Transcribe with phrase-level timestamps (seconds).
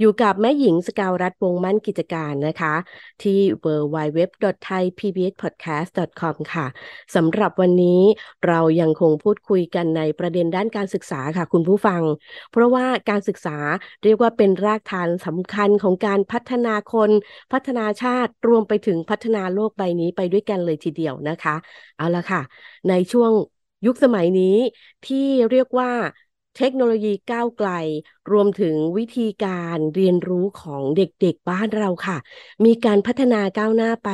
[0.00, 2.74] อยู่กับแม่หญิงสกาวรัฐวงมั่นกิจการนะคะ
[3.22, 6.66] ที่ www.thaipbspodcast.com ค่ะ
[7.14, 8.00] สำหรับวันนี้
[8.46, 12.02] เรายังคงพูดคุยกันในประเด็นด้านการศึกษาค่ะคุณผู้ฟัง
[12.50, 13.56] เพราะว่าการศึกษา
[14.04, 17.10] เรียกว่าเป็นรากฐานสำคัญของการพัฒนาคน
[17.52, 21.56] พัฒนาชาติรวมไปถึงพัฒนาโลกใบนี้ไปด้วยกันเลยทีเดียวนะคะ
[21.96, 22.40] เอาละค่ะ
[22.88, 23.32] ในช่วง
[23.86, 24.56] ยุคสมัยนี้
[25.06, 25.90] ที่เรียกว่า
[26.56, 27.70] เทคโนโลยีก้าวไกล
[28.32, 32.18] รวมถึงวิธีการเรียนรู้ของเด็กๆบ้านเราค่ะ
[32.64, 34.10] มีการพัฒนาก้าวหน้าไป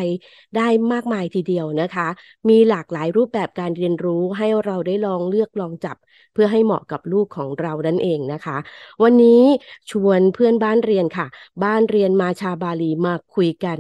[0.57, 2.09] ได้มากมายทีเดียวนะคะ
[2.49, 5.97] มีหลากหลายรูปแบบการเรียนรู้ให้เราได้ลองเลือกลองจับ
[6.33, 8.57] เพื่อให้เหมาะกับลูกของเรานั่นเองนะคะ
[9.03, 9.43] วันนี้
[9.91, 11.27] ชวนเพื่อนบ้านเรียนค่ะ
[11.65, 13.79] บ้านเรียนมาชาบาลีมาคุยกัน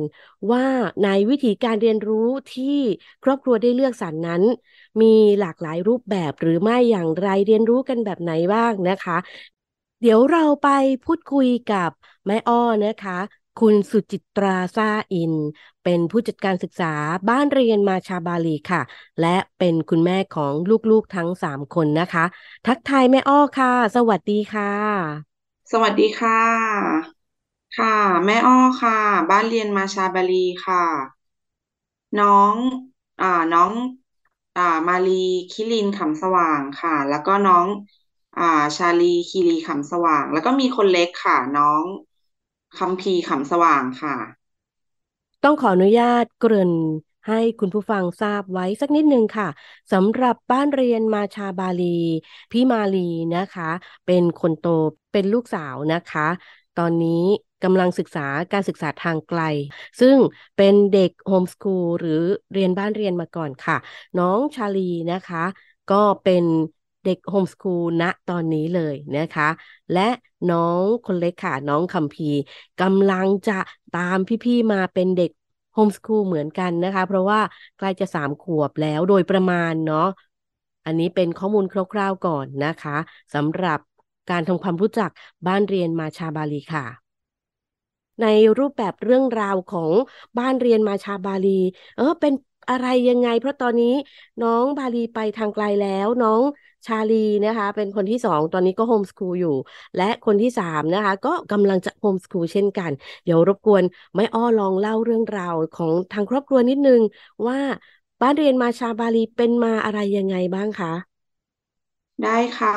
[0.51, 0.67] ว่า
[1.05, 2.79] ในวิธีการเรียนรู้ที่
[3.25, 4.43] ครอบครัวได้เลือกสรรนั้น
[5.01, 9.17] มีหลากหลายรูปแบบหรือไม่อย่างไรเรียนรู้กันแบบไหนบ้างนะคะ
[10.01, 10.69] เดี๋ยวเราไป
[11.05, 11.91] พูดคุยกับ
[12.27, 13.19] แม่อ้อนะคะ
[13.61, 15.35] คุณสุจิตราซาอิน
[15.83, 16.93] เป็นผู้จัดการศึกษา
[17.29, 18.83] บ้านเรียนมาชาบาลีค่ะ
[19.21, 20.55] และเป็นคุณแม่ของ
[20.91, 22.25] ลูกๆทั้งสามคนนะคะ
[22.67, 25.31] ทักทายแม่อ้อค่ะ สวัสดีค่ะ
[25.73, 27.01] สวัสดีค่ะ
[27.77, 28.99] ค่ะ แม่อ้อค่ะ
[29.31, 30.85] บ้านเรียนมาชาบาลีค่ะ
[32.19, 32.57] น้อง
[33.21, 33.73] อ่าน้อง
[34.57, 35.11] อ่ามาลี
[35.51, 37.69] คิรินขำสว่างค่ะ แล้วก็น้อง
[38.39, 38.45] อ่า
[38.77, 41.85] ชาลีคีรีขำสว่าง แล้วก็มีคนเล็กค่ะ น้อง
[42.77, 44.17] คัมพีร์ขำสว่างค่ะ
[45.43, 46.73] ต้องขออนุญาตเกริ่น
[47.27, 49.49] ให้คุณผู้ฟังทราบไว้สักนิดนึงค่ะ
[49.93, 51.85] สำหรับบ้านเรียนมาชาบาลี
[52.53, 52.99] พี่มาลี
[53.37, 53.71] นะคะ
[54.07, 54.65] เป็นคนโต
[55.13, 56.29] เป็นลูกสาวนะคะ
[56.75, 57.23] ตอนนี้
[57.63, 59.41] กำลังศึกษาการศึกษาทางไกล
[60.01, 60.17] ซึ่ง
[60.57, 62.21] เป็นเด็ก home school หรือ
[62.53, 63.77] เรียนบ้านเรียนมาก่อนค่ะ
[64.19, 64.81] น้องชาลี
[65.13, 65.45] นะคะ
[65.89, 66.45] ก็เป็น
[67.05, 69.49] เด็ก home school ณตอนนี้เลยนะคะ
[69.93, 70.09] และ
[70.49, 72.25] น้องคนเล็กค่ะ น้องคัมพี
[72.81, 73.59] กำลังจะ
[73.93, 75.31] ตามพี่ๆมาเป็นเด็ก
[75.73, 77.41] home school เหมือนกันนะคะ เพราะว่า
[77.79, 80.07] ใกล้จะสามขวบแล้วโดยประมาณเนาะ
[80.87, 82.97] อันนี้เป็นข้อมูลคร่าวๆก่อนนะคะ
[83.35, 83.79] สำหรับ
[84.31, 85.11] การทำความรู้จัก
[85.47, 87.11] บ้านเรียนมาชาบาลีค่ะ
[88.21, 88.27] ใน
[88.59, 89.91] รูปแบบเรื่องราวของ
[90.39, 91.61] บ้านเรียนมาชาบาลี
[91.97, 92.33] เออเป็น
[92.69, 93.87] อะไรยังไง เพราะตอนนี้
[94.41, 96.43] น้องบาลีไปทางไกลแล้วน้อง
[96.87, 99.51] ชาลีนะคะ เป็นคนที่สองตอนนี้ก็โฮมสคูลอยู่
[99.97, 102.91] และคนที่สามนะคะ ก็กำลังจะโฮมสคูลเช่นกัน
[103.25, 103.85] เดี๋ยวรบกวน
[104.17, 107.01] ไม่อ้อลองเล่าเรื่องราวของทางครอบครัวนิดนึง
[107.47, 107.59] ว่า
[108.23, 110.93] บ้านเรียนมาชาบาลีเป็นมาอะไรยังไงบ้างคะ
[112.23, 112.77] ได้ค่ะ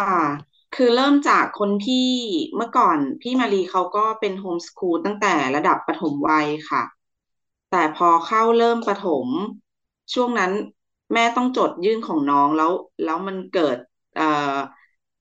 [0.75, 2.09] คือเริ่มจากคนพี่
[2.55, 6.83] เมื่อก่อนพี่มารีเขาก็เป็นโฮมสคูลตั้งแต่ระดับประถมวัยค่ะ
[7.71, 9.27] แต่พอเข้าเริ่มประถม
[10.13, 10.51] ช่วงนั้น
[11.13, 12.71] แม่ต้องจดยื่นของน้องแล้ว
[13.03, 13.77] แล้วมันเกิด
[14.15, 14.23] เอ่อ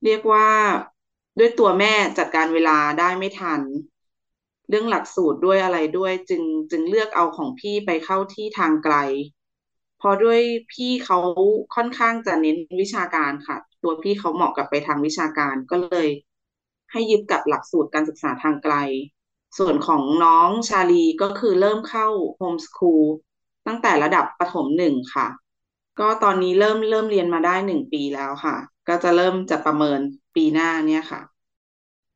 [0.03, 0.47] เรียกว่า
[1.39, 3.61] ด้วยตัวแม่จัดการเวลาได้ไม่ทัน
[4.69, 8.95] เรื่องหลักสูตรด้วยอะไรด้วย จึงจึงเลือกเอาของพี่ไปเข้าที่ทางไกล
[10.01, 10.39] พอด้วย
[10.71, 11.17] พี่เขา
[11.75, 16.09] ค่อนข้างจะเน้นวิชาการค่ะ ตัวพี่เขาเหมาะกับไปทางวิชาการก็เลย
[16.91, 18.75] ให้ยึดกับหลักสูตรการศึกษาทางไกล
[19.57, 23.03] ส่วนของน้องชาลีก็คือเริ่มเข้าโฮมสคูล
[23.67, 25.27] ตั้งแต่ระดับประถมหนึ่งค่ะ
[25.99, 28.55] ก็ตอนนี้เริ่มเริ่มเรียนมาได้หนึ่งปีแล้วค่ะ
[28.87, 29.99] ก็จะเริ่มจะประเมิน
[30.35, 31.21] ปีหน้าเนี่ยค่ะ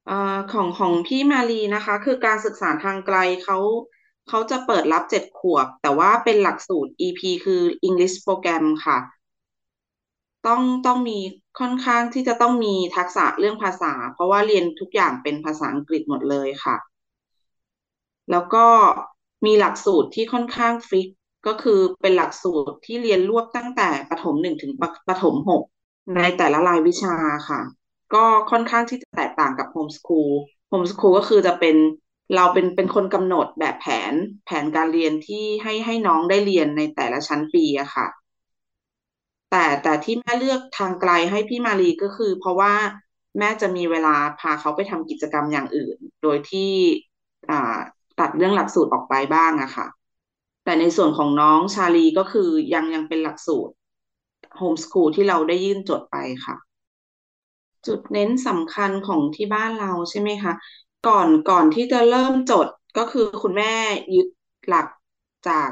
[0.10, 0.12] อ
[0.52, 3.58] ของของพี่มาลีนะคะ คือการศึกษาทางไกลเขา
[4.30, 8.98] เขาจะเปิดรับเจ็ดขวบ แต่ว่าเป็นหลักสูตร EP คือ English Program ค่ะ
[10.48, 11.20] ต้องต้องมี
[11.60, 16.76] ค่อนข้างที่จะต้องมีทักษะเรื่องภาษา เพราะว่าเรียนทุกอย่างเป็นภาษาอังกฤษหมดเลยค่ะ
[18.32, 18.66] แล้วก็
[19.46, 21.08] มีหลักสูตรที่ค่อนข้างฟิก
[21.48, 24.72] ก็คือเป็นหลักสูตรที่เรียนรวบตั้งแต่ประถมหนึ่งถึง
[25.08, 25.62] ประถมหก
[26.16, 27.16] ในแต่ละรายวิชา
[27.50, 27.62] ค่ะ
[28.14, 30.32] ก็ค่อนข้างที่จะแตกต่างกับ home school
[30.70, 31.76] home school ก็คือจะเป็น
[32.36, 34.14] เราเป็นเป็นคนกำหนดแบบแผน
[34.46, 38.08] แผนการเรียนที่ให้ให้น้องได้เรียนในแต่ละชั้นปีอะค่ะ
[39.50, 42.74] แต่แต่ที่แม่เลือกทางไกลให้พี่มารีก็คือ เพราะว่า
[43.40, 46.72] แม่จะมีเวลาพาเขาไปทำกิจกรรมอย่างอื่น โดยที่
[47.50, 47.78] อ่า
[48.20, 49.86] ตัดเรื่องหลักสูตรออกไปบ้างอะค่ะ
[50.68, 53.74] แต่ในส่วนของน้องชาลีก็คือยังยังเป็นหลักสูตร
[54.58, 56.16] โฮมสคูลที่เราได้ยื่นจดไป
[56.46, 56.56] ค่ะ
[57.88, 60.54] จุดเน้นสำคัญของที่บ้านเราใช่ไหมคะ
[61.08, 62.68] ก่อนก่อนที่จะเริ่มจด
[62.98, 63.74] ก็คือคุณแม่
[64.14, 64.28] ยึด
[64.68, 64.88] หลัก
[65.48, 65.70] จาก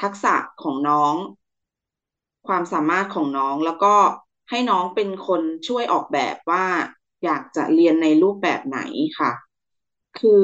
[0.00, 1.14] ทักษะของน้อง
[2.46, 3.94] ความสามารถของน้องแล้วก็
[4.50, 6.66] ให้น้องเป็นคนช่วยออกแบบว่า
[7.24, 8.78] อยากจะเรียนในรูปแบบไหน
[9.18, 9.30] ค่ะ
[10.18, 10.42] คือ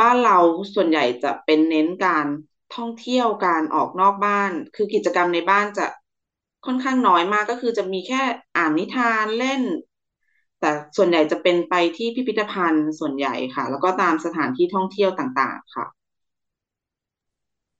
[0.00, 0.38] บ้านเรา
[0.74, 2.26] ส่วนใหญ่จะเป็นเน้นการ
[2.76, 5.86] ท่องเที่ยวการออกนอกบ้าน คือกิจกรรมในบ้านจะ
[6.66, 8.22] ค่อนข้างน้อยมากก็คือจะมีแค่
[8.56, 9.62] อ่านนิทานเล่น
[10.60, 15.86] แต่ส่วนใหญ่จะเป็นไปที่พิพิธภัณฑ์ส่วนใหญ่ค่ะ แล้วก็ตามสถานที่ท่องเที่ยวต่างๆ ค่ะ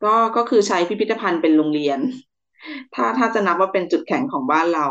[0.04, 2.00] ก็ก็คือใช้พิพิธภัณฑ์เป็นโรงเรียน
[2.94, 4.86] ถ้าถ้าจะนับว่าเป็นจุดแข็งของบ้านเรา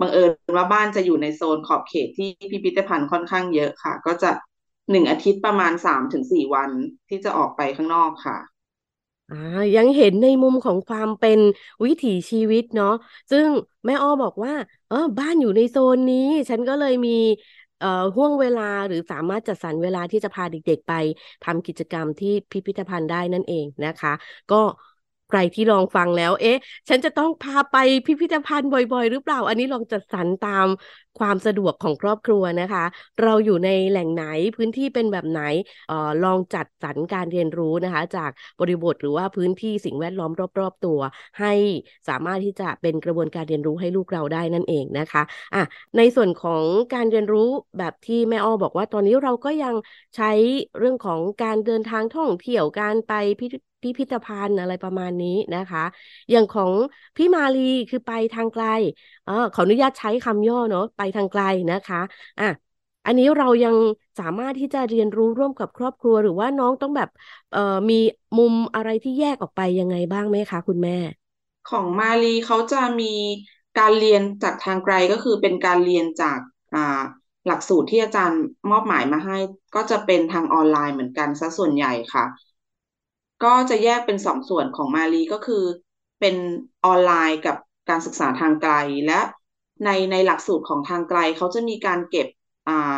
[0.00, 4.30] บังเอิญว่าบ้านจะอยู่ในโซนขอบเขตที่พิพิธภัณฑ์ค่อนข้างเยอะค่ะ ก็จะ
[4.90, 6.70] หนึ่งอาทิตย์ประมาณสามถึงสี่วัน
[7.08, 8.38] ที่จะออกไปข้างนอกค่ะ
[9.28, 9.36] อ่า
[9.74, 11.38] ยังเห็นในมุมของความเป็น
[11.84, 12.88] วิถีชีวิตเนาะ
[13.30, 13.46] ซึ่ง
[13.86, 14.52] แม่อ้อบอกว่า
[14.88, 16.16] เออ บ้านอยู่ในโซนนี้
[16.50, 17.10] ฉันก็เลยมี
[17.78, 20.92] เอ่อห่วงเวลาหรือสามารถจัดสรรเวลาที่จะพาเด็กๆไป
[21.42, 24.10] ทำกิจกรรมที่พิพิธภัณฑ์ได้นั่นเองนะคะ
[24.50, 24.56] ก็
[25.28, 26.56] ใครที่ลองฟังแล้ว เอ๊ะ
[26.88, 27.74] ฉันจะต้องพาไป
[28.06, 30.66] พิพิธภัณฑ์บ่อย ๆ หรือเปล่า อันนี้ลองจัดสรรตาม
[31.18, 32.84] ความสะดวกของครอบครัวนะคะ
[33.22, 34.24] เราอยู่ในแหล่งไหน
[34.56, 35.42] พื้นที่เป็นแบบไหน
[35.90, 38.30] ออลองจัดสรรการเรียนรู้นะคะ จาก
[38.60, 40.30] บริบทหรือว่าพื้นที่สิ่งแวดล้อม
[40.60, 41.00] รอบ ๆ ตัว
[41.40, 41.52] ให้
[42.08, 45.22] สามารถที่จะเป็นกระบวนการเรียนรู้ให้ลูกเราได้นั่นเองนะคะ
[45.54, 45.62] อะ
[45.96, 47.48] ในส่วนของการเรียนรู้
[47.78, 49.74] แบบที่แม่อ้อบอกว่าตอนนี้เราก็ยัง
[50.16, 50.30] ใช้
[50.78, 53.46] เรื่องของการเดินทางท่องเที่ยวการไปพิ
[53.82, 55.84] พิพิธภัณฑ์อะไรประมาณนี้นะคะ
[56.30, 56.72] อย่างของ
[57.16, 57.60] พี่มาลี
[57.90, 58.64] คือไปทางไกล
[59.30, 61.98] อขออนุญาตใช้คำย่อเนาะไปทางไกลนะคะ
[62.38, 62.44] อะ
[63.06, 63.76] อันนี้เรายัง
[64.18, 67.08] สามารถที่จะเรียนรู้ร่วมกับครอบครัว หรือว่าน้องต้องแบบ
[67.50, 67.58] เอ่อ
[67.90, 67.94] มี
[68.36, 70.92] มุมอะไรที่แยกออกไปยังไงบ้างไหมคะคุณแม่
[71.70, 73.14] ของมาลีเขาจะมี
[73.78, 76.38] การเรียนจากทางไกลก็คือเป็นการเรียนจาก
[76.74, 77.00] อ่า
[77.46, 78.40] หลักสูตรที่อาจารย์
[78.70, 79.36] มอบหมายมาให้
[79.74, 82.24] ก็จะเป็นทางออนไลน์เหมือนกันซะส่วนใหญ่ค่ะ
[83.44, 85.64] ก็จะแยกเป็นสองส่วนของมาลีก็คือ
[86.20, 86.34] เป็น
[86.84, 87.56] ออนไลน์กับ
[87.88, 88.74] การศึกษาทางไกล
[89.06, 89.20] และ
[89.84, 92.26] ในในหลักสูตรของทางไกลเขาจะมีการเก็บ
[92.68, 92.96] อ่า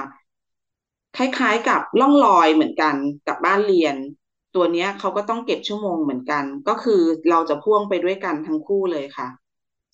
[1.17, 2.95] คล้ายๆกับล่องลอยเหมือนกัน
[3.29, 3.97] กับบ้านเรียน
[4.55, 9.29] ตัวเนี้ยเขาก็ต้องเก็บชั่วโมงเหมือนกัน ก็คือเราจะพ่วงไปด้วยกันทั้งคู่เลยค่ะ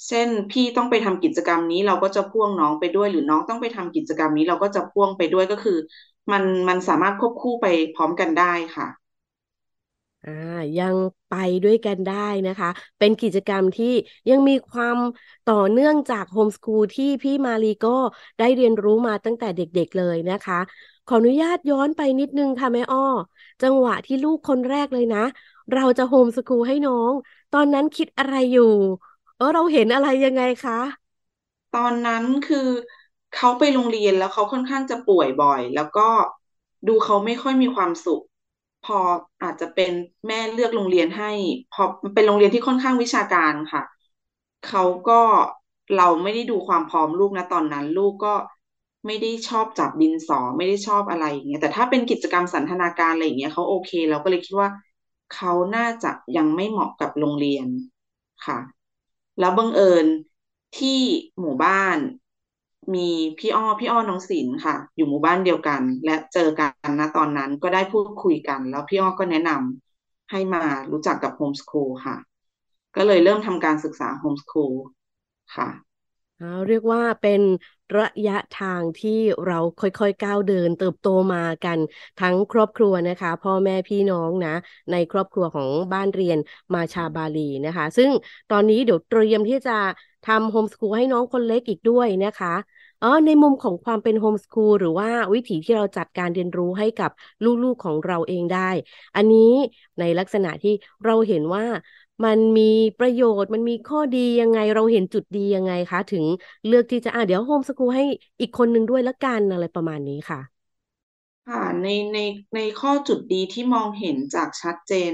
[0.09, 5.79] เช่นพี่ต้องไปทำกิจกรรมนี้เราก็จะพ่วงน้องไปด้วย หรือน้องต้องไปทำกิจกรรมนี้เราก็จะพ่วงไปด้วยก็คือ
[6.33, 8.87] มันมันสามารถควบคู่ไปพร้อมกันได้ค่ะ
[10.27, 10.33] อ่า
[10.79, 10.97] ยัง
[11.29, 11.33] ไป
[11.65, 12.15] ด้วยกันได้
[12.47, 12.69] นะคะ
[12.99, 13.87] เป็นกิจกรรมที่
[14.31, 14.99] ยังมีความ
[15.45, 17.99] ต่อเนื่องจากโฮมสคูลที่พี่มารีก็
[18.39, 20.61] ได้เรียนรู้มาตั้งแต่เด็กๆเลยนะคะ
[21.07, 23.01] ขออนุญาตย้อนไปนิดนึงค่ะแม่อ้อ
[23.63, 25.25] จังหวะที่ลูกคนแรกเลยนะ
[25.73, 27.13] เราจะโฮมสคูลให้น้อง
[27.55, 28.63] ตอนนั้นคิดอะไรอยู่
[29.37, 30.75] เออเราเห็นอะไรยังไงคะ
[31.73, 32.69] ตอนนั้นคือ
[33.35, 36.09] เขาไปโรงเรียนแล้วเขาค่อนข้างจะป่วยบ่อย แล้วก็
[36.87, 38.23] ดูเขาไม่ค่อยมีความสุข
[38.87, 38.99] พอ
[39.43, 39.93] อาจจะเป็น
[40.27, 41.31] แม่เลือกโรงเรียนให้
[41.73, 41.83] พอ
[42.15, 43.83] เป็นโรงเรียนที่ค่อนข้างวิชาการค่ะ
[44.69, 45.23] เขาก็
[45.97, 48.35] เราไม่ได้ดูความพร้อมลูกนะตอนนั้น ลูกก็
[49.07, 54.71] ไม่ได้ชอบจับดินสอไม่ได้ชอบอะไรอย่างเงี้ยแต่ถ้าเป็นกิจกรรมสันทนาการอะไรอย่างเงี้ยเขาโอเค เราก็เลยคิดว่า
[55.35, 57.69] เขาน่าจะยังไม่เหมาะกับโรงเรียน
[58.47, 58.59] ค่ะ
[59.39, 60.07] แล้วบังเอิญ
[60.79, 61.01] ที่
[61.41, 61.99] หมู่บ้าน
[62.95, 70.63] มีพี่อ้อพี่อ้อน้องศิลป์ค่ะ อยู่หมู่บ้านเดียวกัน และเจอกันนะตอนนั้นก็ได้พูดคุยกัน แล้วพี่อ้อก็แนะนำให้มา
[70.93, 72.17] รู้จักกับโฮมสคูลค่ะ
[72.97, 74.75] ก็เลยเริ่มทำการศึกษาโฮมสคูล
[75.57, 75.69] ค่ะ
[76.69, 77.41] เรียกว่าเป็น
[77.99, 79.11] ระยะทางที่
[79.47, 81.79] เราค่อยๆก้าวเดิน เติบโตมากัน
[82.21, 84.55] ทั้งครอบครัวนะคะ พ่อแม่พี่น้องนะ
[84.93, 86.39] ในครอบครัวของบ้านเรียน
[86.75, 88.11] มาชาบาลีนะคะ ซึ่ง
[88.53, 89.79] ตอนนี้เดี๋ยวเตรียมที่จะ
[90.29, 92.55] ทำโฮมสคูลให้น้องคนเล็กอีกด้วยนะคะ
[93.01, 97.11] อ๋อในมุมของความเป็นโฮมสคูลหรือว่าวิถีที่เราจัดการเรียนรู้ให้กับ
[97.45, 98.71] ลูกๆของเราเองได้
[99.17, 99.53] อันนี้
[99.99, 100.71] ในลักษณะที่
[101.05, 101.65] เราเห็นว่า
[102.25, 102.63] มันมี
[102.99, 106.25] ประโยชน์มันมีข้อดียังไงเราเห็นจุดดียังไงคะ ถึง
[106.67, 108.05] เลือกที่จะอะเดี๋ยวโฮมสคูลให้
[108.41, 110.67] อีกคนหนึ่งด้วยละกันอะไรประมาณนี้ค่ะ
[111.47, 112.19] ค่ะในใน
[112.55, 115.13] ในข้อจุดดีที่มองเห็นจากชัดเจน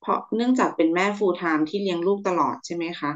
[0.00, 3.10] เพราะเนื่องจากเป็นแม่ full time ที่เลี้ยงลูกตลอดใช่ไหมคะ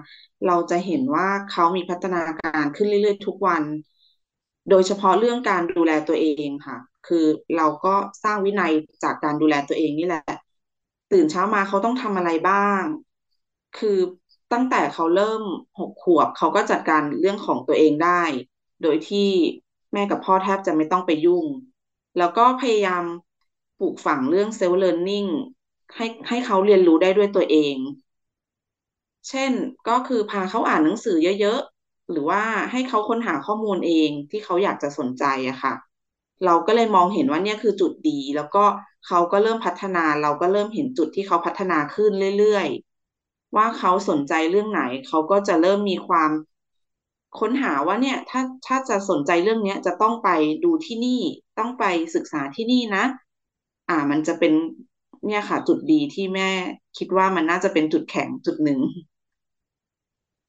[0.46, 3.64] เราจะเห็นว่าเขามีพัฒนาการขึ้นเรื่อยๆ ทุกวัน
[4.70, 7.24] โดยเฉพาะเรื่องการดูแลตัวเองค่ะ คือ
[7.56, 7.94] เราก็
[8.24, 8.72] สร้างวินัย
[9.02, 10.22] จากการดูแลตัวเองนี่แหละ
[11.12, 12.84] ตื่นเช้ามาเขาต้องทำอะไรบ้าง
[13.78, 13.98] คือ
[14.52, 15.42] ตั้งแต่เขาเริ่ม
[15.78, 18.22] หกขวบเขาก็จัดการเรื่องของตัวเองได้
[18.82, 19.28] โดยที่
[19.92, 21.46] แม่กับพ่อแทบจะไม่ต้องไปยุ่ง
[22.18, 23.04] แล้วก็พยายาม
[23.78, 25.26] ปลูกฝังเรื่องเซลล์เลิร์นนิ่ง
[25.96, 27.76] ให้ให้เขาเรียนรู้ได้ด้วยตัวเอง
[29.28, 29.52] เช่น
[29.88, 31.60] ก็คือพาเขาอ่านหนังสือเยอะ
[32.10, 35.74] หรือว่าให้เขาค้นหาข้อมูลเองที่เขาอยากจะสนใจอะค่ะ
[36.44, 38.64] เราก็เลยมองเห็นว่าเนี่ยคือจุดดี แล้วก็
[39.06, 46.30] เขาก็เริ่มพัฒนา เราก็เริ่มเห็นจุดที่เขาพัฒนาขึ้นเรื่อยๆ ว่าเขาสนใจเรื่องไหน เขาก็จะเริ่มมีความ
[47.38, 50.28] ค้นหาว่าเนี่ยถ้าถ้าจะสนใจเรื่องเนี้ยจะต้องไป
[50.64, 51.20] ดูที่นี่
[51.58, 51.84] ต้องไป
[52.14, 53.04] ศึกษาที่นี่นะ
[53.88, 54.52] อ่ามันจะเป็น
[55.26, 56.50] เนี่ยค่ะ จุดดีที่แม่
[56.98, 58.80] คิดว่ามันน่าจะเป็นจุดแข็งจุดหนึ่ง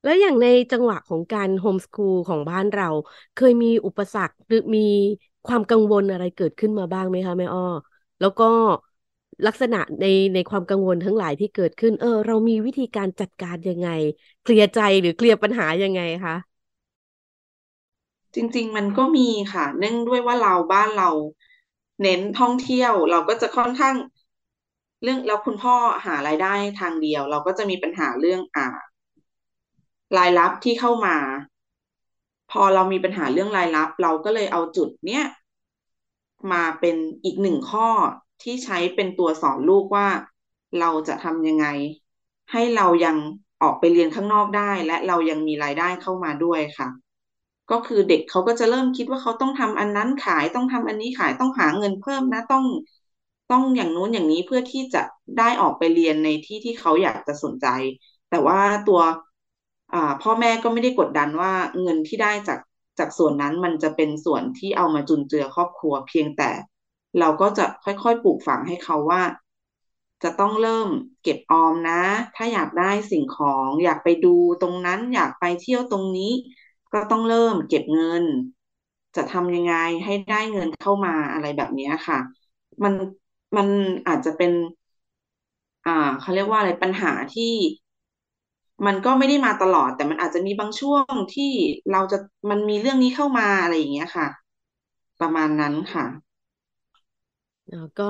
[0.03, 2.85] แล้วอย่างในจังหวะของการโฮมสคูลของบ้านเรา
[3.33, 4.79] เคยมีอุปสรรคหรือมี
[5.45, 7.61] ความกังวลอะไรเกิดขึ้นมาบ้างไหมคะแม่อ้อ
[8.19, 8.45] แล้วก็
[9.45, 13.89] ลักษณะในในความกังวลทั้งหลายที่เกิดขึ้น เออ เรามีวิธีการจัดการยังไง
[14.43, 16.35] เคลียร์ใจหรือเคลียร์ปัญหายังไงคะ
[18.35, 21.09] จริง ๆ มันก็มีค่ะ เนื่องด้วยว่าเราบ้านเรา
[22.01, 23.95] เน้นท่องเที่ยว เราก็จะค่อนข้าง
[25.03, 25.75] เรื่องแล้วคุณพ่อ
[26.05, 28.67] หารายได้ทางเดียว เราก็จะมีปัญหาเรื่องอ่า
[30.17, 31.15] รายรับที่เข้ามา
[32.51, 35.23] พอเรามีปัญหาเรื่องรายรับ เราก็เลยเอาจุดเนี้ย
[36.51, 37.87] มาเป็นอีกหนึ่งข้อ
[38.41, 40.07] ที่ใช้เป็นตัวสอนลูกว่า
[40.79, 41.65] เราจะทำยังไง
[42.51, 43.17] ให้เรายัง
[43.61, 46.87] ออกไปเรียนข้างนอกได้ และเรายังมีรายได้เข้ามาด้วยค่ะ
[47.71, 52.65] ก็คือเด็กเขาก็จะเริ่มคิดว่าเขาต้องทำอันนั้นขายต้องทำอันนี้ขายต้องหาเงินเพิ่มนะต้อง
[53.51, 55.03] ต้องอย่างนู้นอย่างนี้เพื่อที่จะ
[55.37, 57.67] ได้ออกไปเรียนในที่ที่เขาอยากจะสนใจ
[58.29, 58.99] แต่ว่าตัว
[60.21, 62.59] พ่อแม่ก็ไม่ได้กดดันว่าเงินที่ได้จาก
[62.99, 66.51] จากส่วนนั้นมันจะเป็นส่วนที่เอามาจุนเจือครอบครัวเพียงแต่
[67.19, 69.21] เราก็จะค่อยๆปลูกฝังให้เขาว่า
[70.23, 70.89] จะต้องเริ่ม
[71.23, 72.01] เก็บออมนะ
[72.35, 76.31] ถ้าอยากได้สิ่งของอยากไปดูตรงนั้นอยากไปเที่ยวตรงนี้
[76.93, 78.23] ก็ต้องเริ่มเก็บเงิน
[79.15, 79.73] จะทำยังไง
[80.05, 82.17] ให้ได้เงินเข้ามาอะไรแบบนี้ค่ะ
[82.83, 82.93] มัน
[83.57, 83.67] มัน
[84.07, 84.51] อาจจะเป็น
[85.85, 87.43] อ่าเขาเรียกว่าอะไรปัญหาที่
[88.85, 91.51] มันก็ไม่ได้มาตลอด แต่มันอาจจะมีบางช่วงที่
[91.91, 92.17] เราจะ
[92.49, 94.27] มันมีเรื่องนี้เข้ามาอะไรอย่างเงี้ยค่ะ
[95.19, 96.05] ประมาณนั้นค่ะ
[97.69, 98.03] แล้วก็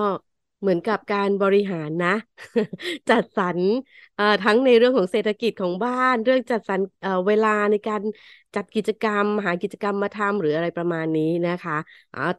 [0.62, 2.10] เหมือนกับการบริหารนะ
[3.10, 3.60] จัดสรร
[4.42, 6.82] ทั้งในเรื่องของเศรษฐกิจของบ้าน เรื่องจัดสรร
[7.28, 8.02] เวลาในการ
[8.56, 11.78] จัดกิจกรรม หากิจกรรมมาทำหรืออะไรประมาณนี้นะคะ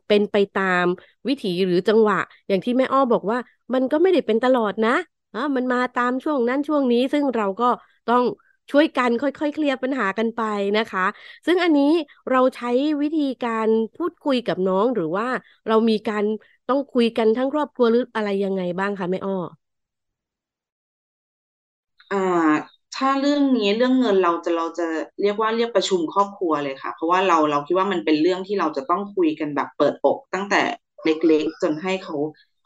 [0.06, 0.84] เป็นไปตาม
[1.28, 2.18] วิถีหรือจังหวะ
[2.49, 3.38] อย่างที่แม่อ้อบอกว่า
[3.75, 4.90] มันก็ไม่ได้เป็นตลอดนะ
[5.56, 7.66] มันมาตามช่วงนั้นช่วงนี้ ซึ่งเราก็
[8.11, 8.25] ต้อง
[8.71, 10.43] ช่วยกันค่อยๆ เคลียร์ปัญหากันไป
[10.79, 11.07] นะคะ
[11.47, 11.93] ซึ่งอันนี้
[12.31, 12.71] เราใช้
[13.02, 15.26] วิธีการพูดคุยกับน้องหรือว่า
[15.69, 16.25] เรามีการ
[16.69, 19.37] ต้องคุยกันทั้งครอบครัวหรืออะไรยังไงบ้างคะแม่อ้อ
[22.12, 22.52] อ่า
[22.97, 24.87] ถ้าเรื่องนี้เรื่องเงินเราจะเราจะ
[25.23, 30.62] เรียกว่าเรียกประชุมครอบครัวเลยค่ะ เพราะว่าเราเราคิดว่ามันเป็นเรื่องที่เราจะต้องคุยกันแบบเปิดอกตั้งแต่
[31.05, 32.17] เล็กๆ จนให้เขา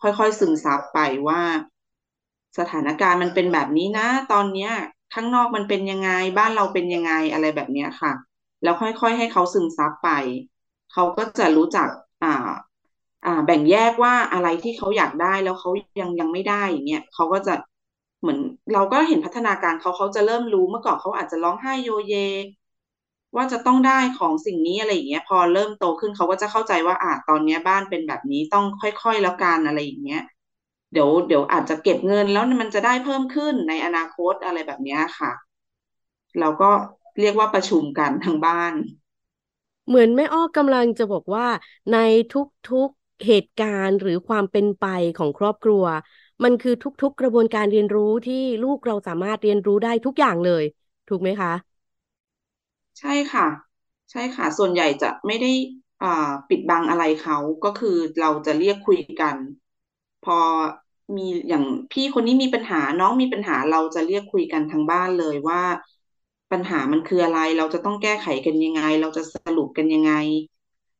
[0.03, 0.99] ค่อยๆซึมซับไป
[1.29, 1.41] ว่า
[2.59, 4.73] สถานการณ์มันเป็นแบบนี้นะ ตอนเนี้ย
[5.14, 8.12] ข้างนอกมันเป็นยังไง บ้านเราเป็นยังไงอะไรแบบนี้ค่ะ
[8.62, 10.09] แล้วค่อยๆให้เขาซึมซับไป
[10.92, 11.88] เขาก็จะรู้จัก
[12.23, 12.50] อ่า
[13.26, 17.54] อ่าแบ่งแยกว่าอะไรที่เขาอยากได้แล้วเขายังยังไม่ได้อย่างเงี้ยเขาก็จะ
[18.21, 18.38] เหมือน
[18.73, 22.14] เราก็เห็นพัฒนาการเขาเขาจะเริ่มรู้เมื่อก่อนเขาอาจจะร้องไห้โยเย
[23.37, 30.21] ว่าจะต้องได้ของสิ่งนี้อะไรอย่างเงี้ย พอเริ่มโตขึ้นเขาก็จะเข้าใจว่าอ่าตอนนี้บ้านเป็นแบบนี้ต้องค่อยๆแล้วกันอะไรอย่างเงี้ย
[30.95, 35.33] เดี๋ยวเดี๋ยวอาจจะเก็บเงินแล้วมันจะได้เพิ่มขึ้นในอนาคตอะไรแบบนี้ค่ะ
[36.39, 36.71] เราก็
[37.19, 38.73] เรียกว่าประชุมกันทางบ้าน
[39.89, 41.47] เหมือนแม่อ้อกำลังจะบอกว่า
[41.91, 41.95] ใน
[42.33, 44.85] ทุกๆเหตุการณ์หรือความเป็นไป
[45.17, 45.85] ของครอบครัว
[46.45, 50.65] มันคือทุกๆกระบวนการเรียนรู้ที่ลูกเราสามารถเรียนรู้ได้ทุกอย่างเลย
[51.09, 51.53] ถูกไหมคะ
[53.01, 53.47] ใช่ค่ะ
[54.11, 55.49] ใช่ค่ะ ส่วนใหญ่จะไม่ได้
[56.49, 59.37] ปิดบังอะไรเขาก็คือเราจะเรียกคุยกัน
[60.23, 60.39] พอ
[61.16, 65.62] มีอย่างพี่คนนี้มีปัญหาน้องมีปัญหาเราจะเรียกคุยกันทางบ้านเลยว่า
[66.52, 70.12] ปัญหามันคืออะไรเราจะต้องแก้ไขกันยังไง เราจะสรุปกันยังไง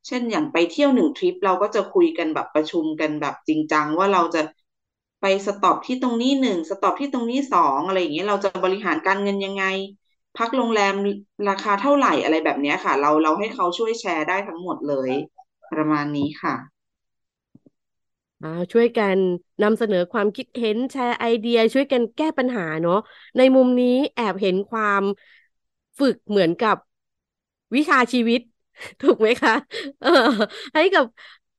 [0.07, 4.41] เช่นอย่างไปเที่ยวหนึ่งทริปเราก็จะคุยกันแบบประชุมกันแบบจริงจังว่าเราจะ
[5.21, 9.63] ไป stop ที่ตรงนี้หนึ่ง stop ที่ตรงนี้สองอะไรอย่างเงี้ยเราจะบริหารการเงินยังไง
[10.37, 10.93] พักโรงแรม
[11.49, 15.11] ราคาเท่าไหร่อะไรแบบเนี้ยค่ะ เราเราให้เขาช่วยแชร์ได้ทั้งหมดเลย
[15.71, 16.55] ประมาณนี้ค่ะ
[18.41, 19.17] อ่าช่วยกัน
[19.61, 22.95] นำเสนอความคิดเห็นแชร์ไอเดีย ช่วยกันแก้ปัญหาเนาะ
[23.37, 25.03] ในมุมนี้แอบเห็นความ
[25.99, 26.77] ฝึกเหมือนกับ
[27.75, 28.39] วิชาชีวิต
[29.01, 29.53] ถูกไหมคะ
[30.01, 30.09] เออ
[30.73, 31.05] ให้กับ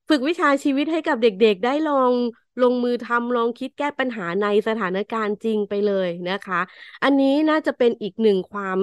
[0.09, 2.13] ฝึกวิชาชีวิตให้กับเด็กๆ ได้ลอง
[2.61, 6.59] ลงมือทำลองคิดแก้ปัญหาในสถานการณ์จริงไปเลยนะคะ
[7.03, 8.79] อันนี้น่าจะเป็นอีกหนึ่งความ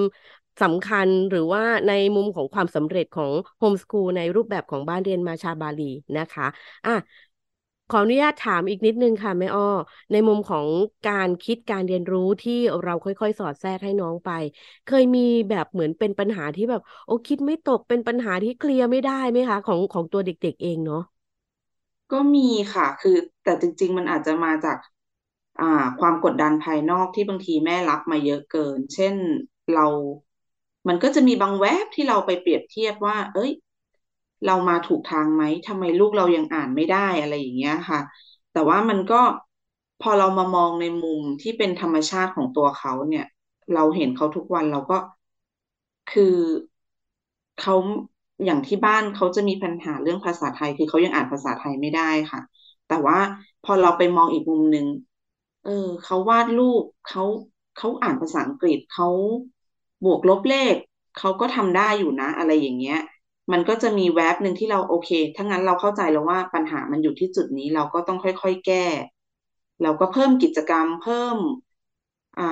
[0.63, 5.83] สำคัญหรือว่าในมุมของความสำเร็จของโฮมสกูลในรูปแบบของบ้านเรียนมาชาบาลี
[6.19, 6.47] นะคะ
[6.87, 6.91] อะ
[7.89, 9.63] ขออนุญาตถามอีกนิดนึงค่ะแม่อ้อ
[10.11, 10.67] ในมุมของ
[11.05, 14.31] การคิดการเรียนรู้ที่เราค่อยๆ สอดแทรกให้น้องไป
[14.85, 21.01] เคยมีแบบเหมือนเป็นปัญหาที่แบบ โอ้คิดไม่ตกเป็นปัญหาที่เคลียร์ไม่ได้ไหมคะ ของของตัวเด็ก ๆ เองเนาะ
[22.13, 22.41] ก็มี
[22.75, 24.79] ค่ะ คือแต่จริง ๆ มันอาจจะมาจาก
[25.61, 25.65] อ่า
[25.99, 29.15] ความกดดันภายนอกที่บางทีแม่รับมาเยอะเกิน เช่น
[29.73, 29.87] เรา
[30.89, 33.53] มันก็จะมีบางแวบที่เราไปเปรียบเทียบว่า เอ้ย
[34.45, 38.01] เรามาถูกทางไหมทำไมลูกเรายังอ่านไม่ได้อะไรอย่างเงี้ยค่ะ
[38.53, 39.17] แต่ว่ามันก็
[39.99, 43.25] พอเรามามองในมุมที่เป็นธรรมชาติของตัวเขาเนี่ย
[43.73, 44.95] เราเห็นเขาทุกวันเราก็
[46.11, 46.25] คือ
[47.57, 47.75] เขา
[48.45, 52.41] อย่างที่บ้านเขาจะมีปัญหาเรื่องภาษาไทย คือเขายังอ่านภาษาไทยไม่ได้ค่ะ
[52.87, 53.19] แต่ว่า
[53.63, 54.87] พอเราไปมองอีกมุมหนึ่ง
[55.63, 55.71] เออ
[56.03, 57.23] เขาวาดรูปเขา
[57.75, 59.07] เขาอ่านภาษาอังกฤษเขา
[60.05, 60.77] บวกลบเลข
[61.15, 62.97] เขาก็ทำได้อยู่นะ อะไรอย่างเงี้ย
[63.53, 68.87] มันก็จะมีแวบหนึ่งที่เราโอเคถ้างั้นเราเข้าใจแล้วว่าปัญหามันอยู่ที่จุดนี้เราก็ต้องค่อยๆแก้
[69.83, 71.37] เราก็เพิ่มกิจกรรมเพิ่ม
[72.39, 72.43] อ่า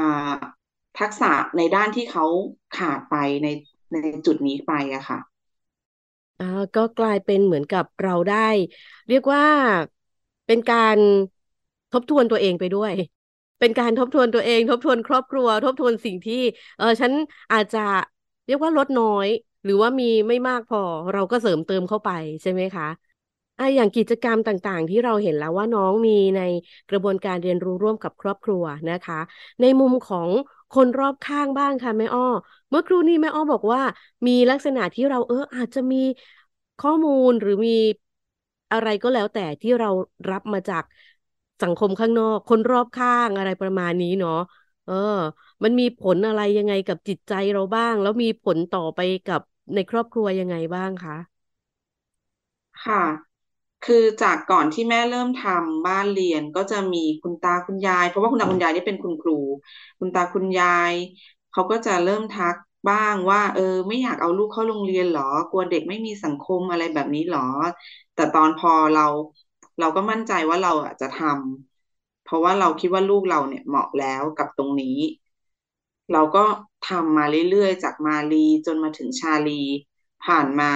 [0.99, 2.25] ทักษะในด้านที่เขา
[2.77, 3.49] ขาดไปใน
[3.93, 3.97] ใน
[4.27, 5.19] จุดนี้ไปอะค่ะ
[6.39, 6.45] อ่า
[6.75, 8.37] ก็กลายเป็นเหมือนกับเราได้
[9.09, 9.45] เรียกว่า
[10.47, 10.99] เป็นการ
[11.93, 12.93] ทบทวนตัวเองไปด้วย
[13.59, 16.35] เป็นการทบทวนตัวเอง ทบทวนครอบครัว ทบทวนสิ่งที่
[16.77, 17.13] เออฉัน
[17.53, 17.79] อาจจะ
[18.47, 19.29] เรียกว่าลดน้อย
[19.64, 20.78] หรือว่ามีไม่มากพอ
[21.12, 22.09] เราก็เสริมเติมเข้าไป
[22.42, 22.85] ใช่ไหมคะ
[23.59, 26.40] อะอย่างกิจกรรมต่างๆ ที่เราเห็นแล้วว่าน้องมีใน
[26.88, 29.16] กระบวนการเรียนรู้ร่วมกับครอบครัวนะคะ
[29.61, 30.31] ในมุมของ
[30.71, 32.23] คนรอบข้างบ้างค่ะแม่อ้อ
[32.71, 33.81] เมื่อครู่นี้แม่อ้อบอกว่า
[34.26, 35.97] มีลักษณะที่เราเอออาจจะมี
[36.78, 37.71] ข้อมูลหรือมี
[38.73, 39.88] อะไรก็แล้วแต่ที่เรา
[40.31, 40.85] รับมาจาก
[41.62, 44.33] สังคมข้างนอก คนรอบข้างอะไรประมาณนี้เนาะ
[44.85, 44.92] เออ
[45.64, 49.40] มันมีผลอะไรยังไงกับจิตใจเราบ้าง แล้วมีผลต่อไปกับ
[49.75, 51.16] ในครอบครัวยังไงบ้างคะ
[52.85, 53.02] ค่ะ
[53.83, 59.33] คือจากก่อนที่แม่เริ่มทำบ้านเรียนก็จะมีคุณตาคุณยาย เพราะว่าคุณตาคุณยายนี่เป็นคุณครู
[59.99, 60.95] คุณตาคุณยาย
[61.50, 62.57] เขาก็จะเริ่มทัก
[62.88, 67.40] บ้างว่า เออ ไม่อยากเอาลูกเข้าโรงเรียนหรอ กลัวเด็กไม่มีสังคมอะไรแบบนี้หรอ
[68.14, 69.03] แต่ตอนพอเรา
[69.79, 74.96] เราก็มั่นใจว่าเราอะจะทำเพราะว่าเราคิดว่าลูกเราเนี่ยเหมาะแล้วกับตรงนี้
[76.12, 76.44] เราก็
[76.88, 79.62] ทำมาเรื่อยๆ จากมาลีจนมาถึงชาลี
[80.25, 80.73] ผ่านมา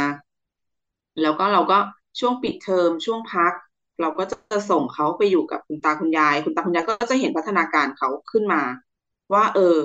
[1.20, 1.78] แล้วก็เราก็
[2.20, 3.52] ช่วงปิดเทอมช่วงพัก
[4.00, 8.62] เราก็จะส่งเขาไปอยู่กับคุณตาคุณยาย คุณตาคุณยายก็จะเห็นพัฒนาการเขาขึ้นมา
[9.32, 9.78] ว่า เออ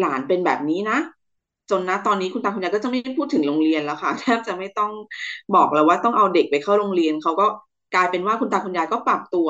[0.00, 0.98] หลานเป็นแบบนี้นะ
[1.70, 4.92] จนนะตอนนี้คุณตาคุณยายก็จะไม่พูดถึงโรงเรียนแล้วค่ะแทบจะไม่ต้อง
[5.54, 7.46] บอกแล้วว่าต้องเอาเด็กไปเข้าโรงเรียนเขาก็
[7.94, 9.48] กลายเป็นว่าคุณตาคุณยายก็ปรับตัว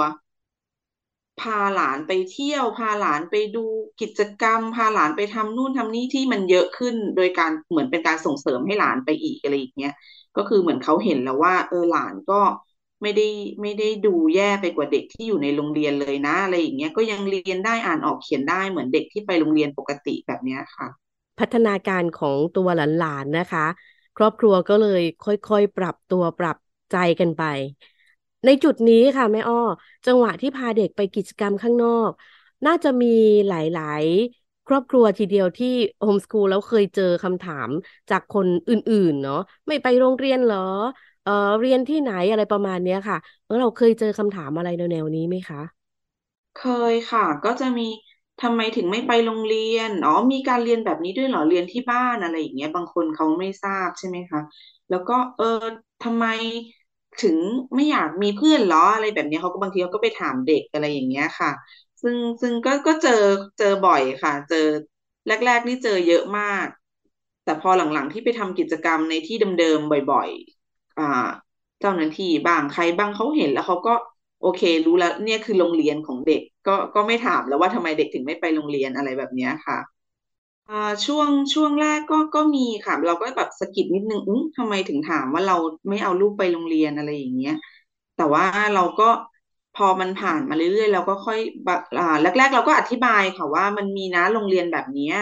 [1.40, 3.64] พาหลานไปเที่ยว พาหลานไปดู
[4.00, 9.92] กิจกรรม พาหลานไปทำนู่นทำนี่ที่มันเยอะขึ้น โดยการเหมือนเป็นการส่งเสริมให้หลานไปอีกอะไรอย่างเงี้ย
[10.36, 12.40] ก็คือเหมือนเขาเห็นแล้วว่า เออหลานก็
[13.02, 13.28] ไม่ได้
[13.62, 20.88] ไม่ได้ดูแย่ไปกว่าเด็กที่อยู่ในโรงเรียนเลยนะอะไรอย่างเงี้ยก็ยังเรียนได้อ่านออกเขียนได้เหมือนเด็กที่ไปโรงเรียนปกติแบบเนี้ยค่ะ
[21.38, 23.66] พัฒนาการของตัวหลานๆนะคะ
[24.16, 26.56] ครอบครัวก็เลยค่อยๆ ปรับตัวปรับ
[26.90, 27.42] ใจกันไป
[28.44, 29.56] ในจุดนี้ค่ะแม่อ้อ
[30.06, 32.10] จังหวะที่พาเด็กไปกิจกรรมข้างนอก
[32.66, 33.06] น่าจะมี
[33.46, 34.04] หลาย
[34.36, 35.66] ๆ ครอบครัวทีเดียวที่
[35.98, 37.68] โฮมสคูลแล้วเคยเจอคำถาม
[38.10, 39.34] จากคนอื่น ๆ เนาะ
[39.68, 40.58] ไม่ไปโรงเรียนเหรอ
[41.22, 45.58] เออเรียนที่ไหนอะไรประมาณเนี้ยค่ะเออเราเคยเจอคำถามอะไรแนวๆนี้ไหมคะ
[46.54, 46.58] เค
[46.92, 47.82] ยค่ะ ก็จะมี
[48.42, 54.40] ทำไมถึงไม่ไปโรงเรียน อ๋อ มีการเรียนแบบนี้ด้วยเหรอ เรียนที่บ้านอะไรอย่างเงี้ย บางคนเขาไม่ทราบใช่ไหมคะ
[54.88, 55.44] แล้วก็เออ
[56.00, 56.24] ทำไม
[57.18, 57.36] ถึง
[57.76, 61.50] ไม่อยากมีเพื่อนหรออะไรแบบนี้เขาก็บางทีเขาก็ไปถามเด็กอะไรอย่างเงี้ยค่ะ
[62.02, 63.10] ซึ่งซึ่งก็ก็เจอ
[63.58, 64.56] เจอบ่อยค่ะ เจอ
[65.26, 66.66] แรก ๆ นี่เจอเยอะมาก
[67.44, 70.28] แต่พอหลังๆที่ไปทำกิจกรรมในที่เดิมๆบ่อย
[70.64, 71.04] ๆ อ่า
[71.80, 73.94] เจ้าหน้าที่บ้างใครบ้างเขาเห็นแล้วเขาก็
[74.40, 79.78] โอเค รู้แล้วเนี่ยคือโรงเรียนของเด็กก็ก็ไม่ถามแล้วว่าทำไมเด็กถึงไม่ไปโรงเรียนอะไรแบบเนี้ยค่ะ
[80.68, 85.54] อ่าช่วงช่วงแรกก็ก็มีค่ะ เราก็แบบสะกิดนิดนึงอุ้มทำไมถึงถามว่าเรา
[85.88, 87.52] ไม่เอาลูกไปโรงเรียนอะไรอย่างเงี้ย
[88.14, 89.04] แต่ว่าเราก็
[89.72, 95.14] พอมันผ่านมาเรื่อยๆเราก็ค่อยแบบอ่าแรก ๆ เราก็อธิบายค่ะว่ามันมีนะโรงเรียนแบบเนี้ย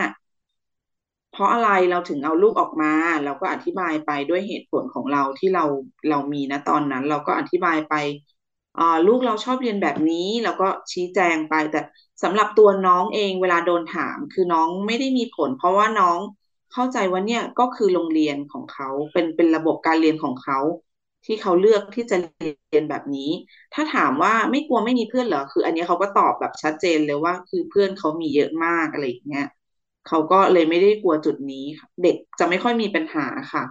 [1.31, 2.93] เพราะอะไรเราถึงเอาลูกออกมา
[3.25, 5.65] เราก็อธิบายไปด้วยเหตุผลของเราที่เรา
[6.09, 7.95] เรามีนะตอนนั้น เราก็อธิบายไป
[8.79, 11.79] อ่าลูกเราชอบเรียนแบบนี้แล้วก็ชี้แจงไปแต่
[12.23, 16.21] สำหรับตัวน้องเองเวลาโดนถาม คือน้องไม่ได้มีผล เพราะว่าน้อง
[16.73, 20.59] เข้าใจว่าเนี่ยก็คือโรงเรียนของเขาเป็นเป็นระบบการเรียนของเขา
[21.27, 22.17] ที่เขาเลือกที่จะ
[22.71, 23.31] เรียนแบบนี้
[23.75, 29.47] ถ้าถามว่าไม่กลัวไม่มีเพื่อนเหรอ คือ อันนี้เขาก็ตอบแบบชัดเจนเลยว่า คือเพื่อนเขามีเยอะมากอะไรอย่างเงี้ย
[30.09, 31.65] เขาก็เลยไม่ได้กลัวจุดนี้
[32.03, 33.65] เด็กจะไม่ค่อยมีปัญหาค่ะ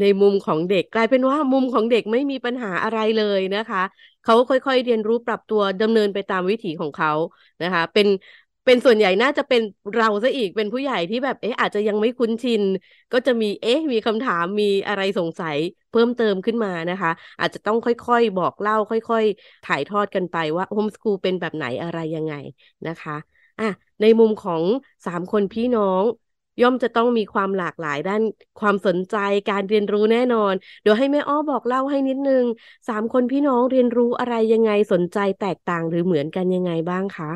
[0.00, 3.82] ในมุมของเด็กกลายเป็นว่ามุมของเด็กไม่มีปัญหาอะไรเลยนะคะ
[4.24, 7.10] เขาค่อยๆเรียนรู้ปรับตัวดำเนินไปตามวิถีของเขา
[7.62, 8.08] นะคะ เป็น
[8.64, 9.60] เป็นส่วนใหญ่น่าจะเป็น
[9.94, 12.62] เราซะอีกเป็นผู้ใหญ่ที่แบบเอ๊ะอาจจะยังไม่คุ้นชิน
[13.12, 15.56] ก็จะมีเอ๊ะมีคำถามมีอะไรสงสัย
[15.90, 17.10] เพิ่มเติมขึ้นมานะคะ
[17.40, 22.34] อาจจะต้องค่อยๆบอกเล่าค่อยๆ ถ่ายทอดกันไปว่าโฮมสกูลเป็นแบบไหนอะไรยังไง
[22.86, 23.16] นะคะ
[23.58, 23.64] อะ
[24.00, 24.62] ในมุมของ
[25.06, 26.04] สามคนพี่น้อง
[26.60, 28.22] ย่อมจะต้องมีความหลากหลายด้าน
[28.60, 29.16] ความสนใจ
[29.48, 32.44] การเรียนรู้แน่นอน เดี๋ยวให้แม่อ้อบอกเล่าให้นิดนึง
[32.88, 37.30] สามคนพี่น้องเรียนรู้อะไรยังไงสนใจแตกต่างหรือเหมือนกันยังไงบ้างคะ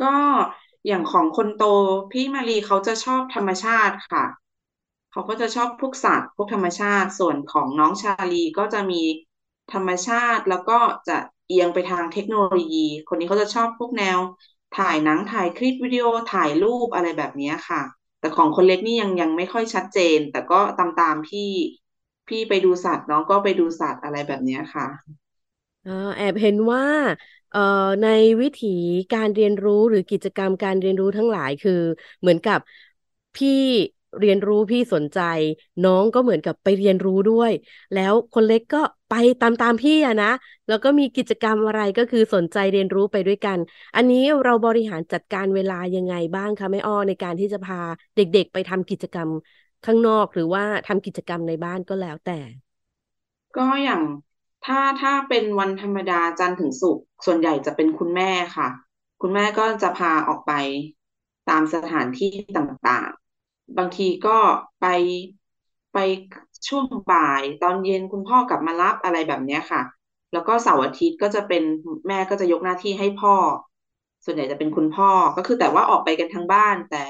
[0.00, 0.06] ก็
[0.86, 1.60] อย่างของคนโต
[2.10, 4.24] พี่มารีเขาจะชอบธรรมชาติค่ะ
[5.10, 9.02] เขาก็จะชอบพวกสัตว์พวกธรรมชาติส่วนของน้องชาลีก็จะมี
[9.72, 14.18] ธรรมชาติแล้วก็จะเอียงไปทางเทคโนโลยี คนนี้เขาจะชอบพวกแนว
[14.78, 17.82] ถ่ายหนังถ่ายคลิปวิดีโอถ่ายรูปอะไรแบบนี้ค่ะ
[18.20, 21.50] แต่ของคนเล็กนี่ยังยังไม่ค่อยชัดเจน แต่ก็ตามตามพี่
[22.28, 24.86] พี่ไปดูสัตว์น้องก็ไปดูสัตว์อะไรแบบนี้ค่ะ
[26.16, 26.84] แอบเห็นว่า
[28.02, 28.06] ใน
[28.40, 28.68] วิถี
[29.12, 31.72] การเรียนรู้หรือกิจกรรมการเรียนรู้ทั้งหลายคือ
[32.20, 32.58] เหมือนกับ
[33.36, 33.48] พี่
[34.20, 35.18] เรียนรู้พี่สนใจ
[35.82, 37.50] น้องก็เหมือนกับไปเรียนรู้ด้วย
[37.92, 38.78] แล้วคนเล็กก็
[39.14, 40.32] ไปตามตามพี่อะนะ
[40.68, 43.58] แล้วก็มีกิจกรรมอะไรก็คือสนใจเรียนรู้ไปด้วยกัน
[43.96, 47.80] อันนี้เราบริหารจัดการเวลายังไงบ้างคะแม่อ้อในการที่จะพา
[48.16, 49.30] เด็กๆ ไปทำกิจกรรม
[49.84, 52.38] ข้างนอกหรือว่าทำกิจกรรมในบ้านก็แล้วแต่
[53.56, 54.02] ก็อย่าง
[54.64, 58.68] ถ้าถ้าเป็นวันธรรมดาจันทร์ถึงศุกร์ส่วนใหญ่จะเป็นคุณแม่ค่ะ
[59.20, 60.52] คุณแม่ก็จะพาออกไป
[61.48, 64.38] ตามสถานที่ต่างๆ บางทีก็
[64.80, 64.86] ไป
[65.92, 65.96] ไป
[66.68, 69.82] ช่วงบ่ายตอนเย็นคุณพ่อกลับมารับอะไรแบบนี้ค่ะ
[70.32, 71.62] แล้วก็เสาร์อาทิตย์ก็จะเป็น
[72.08, 73.34] แม่ก็จะยกหน้าที่ให้พ่อ
[74.24, 77.04] ส่วนใหญ่จะเป็นคุณพ่อก็คือแต่ว่าออกไปกันทั้งบ้าน แต่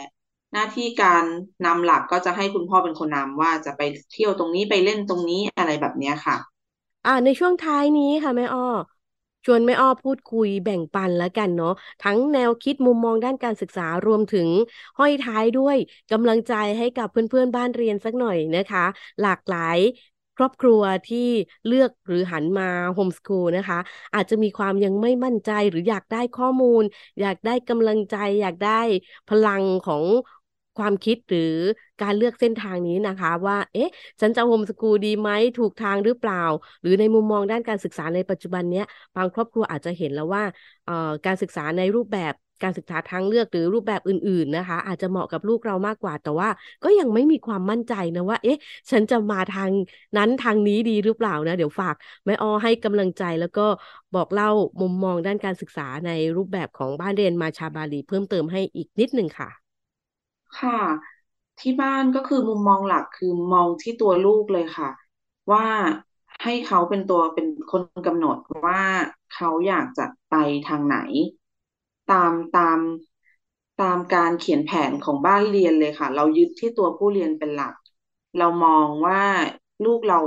[0.53, 1.25] หน้าที่การ
[1.67, 6.37] นำหลักก็จะให้คุณพ่อเป็นคนนำว่าจะไปเที่ยวตรงนี้ไปเล่นตรงนี้อะไรแบบนี้ค่ะ
[7.05, 8.61] อ่าในช่วงท้ายนี้ค่ะแม่อ้อ
[9.45, 14.49] ชวนแม่อ้อพูดคุยแบ่งปันแล้วกันเนาะทั้งแนวคิดมุมมองด้านการศึกษารวมถึง
[14.99, 15.77] ห้อยท้ายด้วย
[16.13, 18.85] กำลังใจให้กับเพื่อนๆบ้านเรียนสักหน่อยนะคะ
[19.23, 19.79] หลากหลาย
[20.37, 21.29] ครอบครัวที่
[21.67, 23.79] เลือกหรือหันมาโฮมสคูลนะคะ
[24.15, 26.83] อาจจะมีความยังไม่มั่นใจหรืออยากได้ข้อมูล
[27.21, 28.81] อยากได้กำลังใจ อยากได้
[29.29, 30.05] พลังของ
[30.79, 31.41] ความคิดหรือ
[32.03, 33.89] การเลือกเส้นทางนี้นะคะ ว่า เอ๊ะ
[34.21, 36.43] ฉันจะโฮมสกูลดีไหมถูกทางหรือเปล่า
[36.83, 38.85] หรือในมุมมองด้านการศึกษาในปัจจุบันเนี้ย
[39.17, 40.43] บางครอบครัวอาจจะเห็นแล้วว่า
[41.27, 46.49] การศึกษาในรูปแบบการศึกษาทางเลือกหรือรูปแบบอื่น ๆนะคะ อาจจะเหมาะกับลูกเรามากกว่า แต่ว่า
[46.85, 48.59] ก็ยังไม่มีความมั่นใจนะว่า เอ๊ะ
[48.91, 49.71] ฉันจะมาทาง
[50.17, 51.95] นั้นทางนี้ดีหรือเปล่านะเดี๋ยวฝาก
[52.27, 53.67] แม่อ้อให้กำลังใจแล้วก็
[54.15, 59.64] บอกเล่ามุมมองด้านการศึกษาในรูปแบบของบ้านเรียนมาชาบาลีเพิ่มเติมให้อีกนิดหนึ่งค่ะ
[60.59, 60.79] ค่ะ
[61.61, 64.91] ที่บ้านก็คือมุมมองหลักคือมองที่ตัวลูกเลยค่ะ
[65.53, 65.67] ว่า
[66.43, 68.37] ให้เขาเป็นตัวเป็นคนกำหนด
[68.67, 68.83] ว่า
[69.31, 70.35] เขาอยากจะไป
[70.69, 70.97] ทางไหน
[72.11, 72.79] ตามตาม
[73.81, 77.75] ตามการเขียนแผนของบ้านเรียนเลยค่ะ เรายึดที่ตัวผู้เรียนเป็นหลัก
[78.39, 79.23] เรามองว่า
[79.85, 80.19] ลูกเรา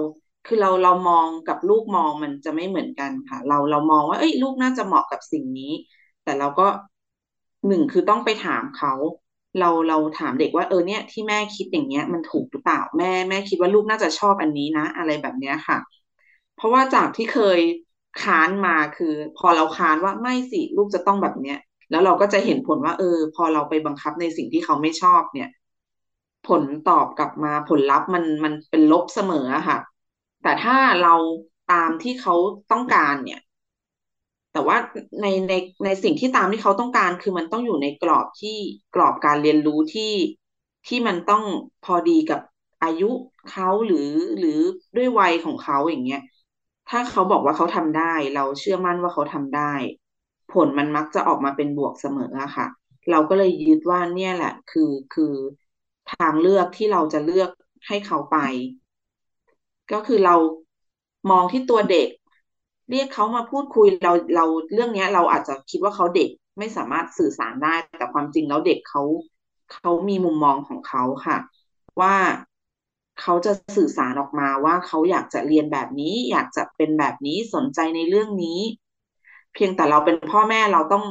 [0.45, 5.71] คือเราเรามองกับลูกมองมันจะไม่เหมือนกันค่ะ เราเรามองว่า เอ้ย ลูกน่าจะเหมาะกับสิ่งนี้
[6.23, 6.67] แต่เราก็
[7.67, 8.93] หนึ่งคือต้องไปถามเขา
[9.59, 15.77] เราเราถามเด็กว่าเออเนี่ยที่แม่คิดอย่างเงี้ยมันถูกหรือเปล่าแม่แม่คิดว่าลูกน่าจะชอบอันนี้นะ อะไรแบบเนี้ยค่ะ
[16.55, 17.59] เพราะว่าจากที่เคย
[18.21, 21.57] ค้านมาคือ พอเราค้านว่าไม่สิลูกจะต้องแบบเนี้ย
[21.89, 25.49] แล้วเราก็จะเห็นผลว่า เออ พอเราไปบังคับในสิ่งที่เขาไม่ชอบเนี่ย
[26.47, 29.77] ผลตอบกลับมาผลลัพธ์มันมันเป็นลบเสมอค่ะ
[30.41, 31.15] แต่ถ้าเรา
[31.71, 32.33] ตามที่เขา
[32.71, 33.39] ต้องการเนี่ย
[34.57, 34.79] แต่ว่า
[35.21, 35.53] ในใน
[35.85, 38.57] ในสิ่งที่ตามที่เขาต้องการ คือมันต้องอยู่ในกรอบที่
[38.95, 40.13] กรอบการเรียนรู้ที่
[40.87, 41.43] ที่มันต้อง
[41.85, 42.39] พอดีกับ
[42.83, 43.09] อายุ
[43.51, 44.59] เขาหรือหรือ
[44.97, 46.21] ด้วยวัยของเขาอย่างเงี้ย
[46.89, 49.73] ถ้าเขาบอกว่าเขาทำได้ เราเชื่อมั่นว่าเขาทำได้
[50.53, 52.67] ผลมันมักจะออกมาเป็นบวกเสมออะค่ะ
[53.09, 55.33] เราก็เลยยึดว่าเนี่ยแหละ คือคือ
[56.07, 57.49] ทางเลือกที่เราจะเลือก
[57.87, 58.37] ให้เขาไป
[59.91, 60.35] ก็คือเรา
[61.29, 62.07] มองที่ตัวเด็ก
[62.89, 69.03] เรียกเขามาพูดคุยเราเราเรื่องนี้เราอาจจะคิดว่าเขาเด็กไม่สามารถสื่อสารได้ แต่ความจริงแล้วเด็กเขา
[69.73, 71.37] เขามีมุมมองของเขาค่ะ
[72.01, 72.15] ว่า
[73.21, 78.59] เขาจะสื่อสารออกมาว่าเขาอยากจะเรียนแบบนี้ อยากจะเป็นแบบนี้สนใจในเรื่องนี้
[79.53, 81.03] เพียงแต่เราเป็นพ่อแม่เราต้อง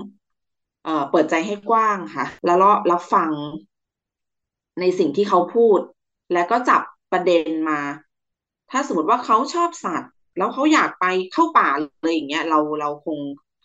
[0.84, 2.56] เอ่อเปิดใจให้กว้างค่ะ แล้ว
[2.90, 3.30] รับฟัง
[4.80, 5.80] ในสิ่งที่เขาพูด
[6.32, 7.80] แล้วก็จับประเด็นมา
[8.70, 11.68] ถ้าสมมติว่าเขาชอบสัตว์ แล้วเขาอยากไปเข้าป่า
[12.03, 13.18] เลยอย่างเงี้ยเราเราคง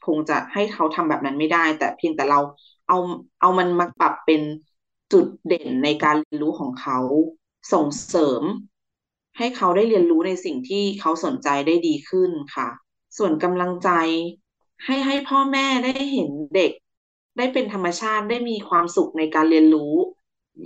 [0.05, 2.39] คงจะให้เขาทำแบบนั้นไม่ได้ แต่เพียงแต่เรา
[2.87, 2.97] เอา
[3.41, 4.41] เอามันมาปรับเป็น
[5.11, 6.99] จุดเด่นในการเรียนรู้ของเขา
[7.73, 8.43] ส่งเสริม
[9.37, 12.69] ให้เขาได้เรียนรู้ในสิ่งที่เขาสนใจได้ดีขึ้นค่ะ
[13.17, 13.89] ส่วนกำลังใจ
[14.85, 16.71] ให้ให้พ่อแม่ได้เห็นเด็ก
[17.37, 19.93] ได้เป็นธรรมชาติได้มีความสุขในการเรียนรู้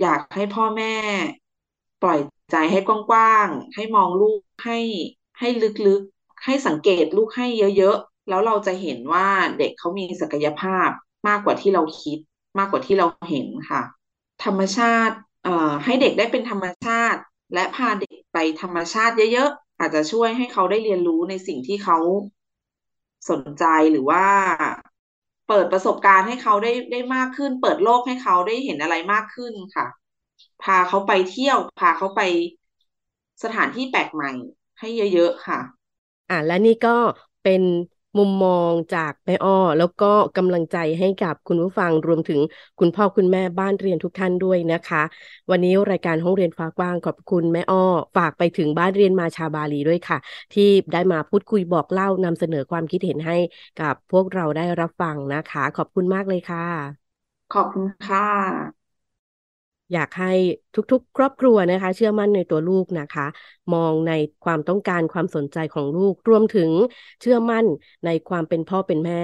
[0.00, 0.94] อยากให้พ่อแม่
[2.02, 2.18] ปล่อย
[2.52, 4.78] ใจให้กว้างๆให้มองลูกให้
[5.38, 5.48] ให้
[5.86, 7.46] ลึกๆ ให้สังเกตลูกให้
[7.76, 9.26] เยอะๆ แล้วเราจะเห็นว่า
[9.58, 10.88] เด็กเขามีศักยภาพ
[11.28, 12.18] มากกว่าที่เราคิด
[12.58, 13.82] มากกว่าที่เราเห็นค่ะ
[14.44, 17.20] ธรรมชาติเอ่อให้เด็กได้เป็นธรรมชาติ
[17.54, 21.98] และพาเด็กไปธรรมชาติเยอะๆ อาจจะช่วยให้เขาได้เรียนรู้ในสิ่งที่เขา
[23.28, 24.24] สนใจหรือว่า
[25.48, 29.86] เปิดประสบการณ์ให้เขาได้ได้มากขึ้น เปิดโลกให้เขาได้เห็นอะไรมากขึ้นค่ะ
[30.62, 32.20] พาเขาไปเที่ยว พาเขาไป
[33.42, 34.30] สถานที่แปลกใหม่
[34.78, 35.58] ให้เยอะๆค่ะ
[36.28, 36.90] อะและนี่ก็
[37.42, 37.62] เป็น
[38.18, 42.40] มุมมองจากแม่อ้อ แล้วก็กำลังใจให้กับคุณผู้ฟังรวมถึง
[42.78, 45.02] คุณพ่อคุณแม่บ้านเรียนทุกท่านด้วยนะคะ
[45.50, 47.78] วันนี้รายการห้องเรียนฟ้ากว้างขอบคุณแม่อ้อ
[48.16, 50.18] ฝากไปถึงบ้านเรียนมาชาบาลีด้วยค่ะ
[50.52, 50.62] ที่
[50.92, 53.36] ได้มาพูดคุยบอกเล่านำเสนอความคิดเห็นให้
[53.76, 57.16] กับพวกเราได้รับฟังนะคะ ขอบคุณมากเลยค่ะ
[57.52, 58.75] ขอบคุณค่ะ
[59.92, 60.32] อยากให้
[60.74, 63.26] ทุกๆ ครอบครัวนะคะ เชื่อมั่นในตัวลูกนะคะ
[63.72, 64.12] มองใน
[64.44, 66.70] ความต้องการความสนใจของลูก รวมถึง
[67.20, 67.66] เชื่อมั่น
[68.04, 69.22] ในความเป็นพ่อเป็นแม่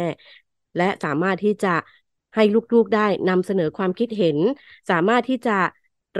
[0.76, 1.74] และสามารถที่จะ
[2.34, 2.42] ให้
[2.74, 4.38] ลูกๆได้นำเสนอความคิดเห็น
[4.90, 5.56] สามารถที่จะ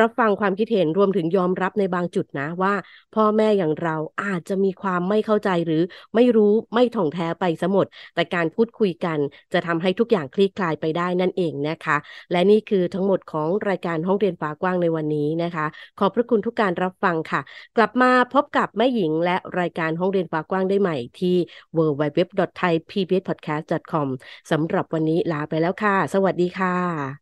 [0.00, 2.74] รับฟังความคิดเห็นรวมถึงยอมรับในบางจุดนะว่า
[3.14, 5.83] พ่อแม่อย่างเราอาจจะมีความไม่เข้าใจหรือ
[6.14, 9.18] ไม่รู้ไม่ถ่องแท้ไปสมด แต่การพูดคุยกัน
[9.52, 11.96] จะทำให้ทุกอย่างคลี่คลายไปได้นั่นเองนะคะ
[12.33, 15.66] และนี่คือทั้งหมดของรายการห้องเรียนฟ้ากว้างในวันนี้นะคะ
[15.98, 17.40] ขอบพระคุณทุกการรับฟังค่ะ
[17.76, 21.37] กลับมาพบกับแม่หญิงและรายการห้องเรียนฟ้ากว้างได้ใหม่ที่
[21.76, 24.09] www.thaipbspodcast.com
[24.50, 27.21] สำหรับวันนี้ลาไปแล้วค่ะ สวัสดีค่ะ